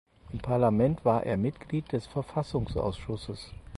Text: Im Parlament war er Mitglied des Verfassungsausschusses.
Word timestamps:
Im 0.33 0.39
Parlament 0.39 1.05
war 1.05 1.27
er 1.27 1.37
Mitglied 1.37 1.91
des 1.91 2.07
Verfassungsausschusses. 2.07 3.51